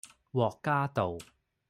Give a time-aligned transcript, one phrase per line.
[0.33, 1.19] 獲嘉道